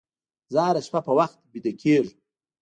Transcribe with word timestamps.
زه 0.53 0.59
هره 0.67 0.81
شپه 0.87 0.99
په 1.05 1.11
وخت 1.19 1.37
ویده 1.51 1.71
کېږم. 1.81 2.07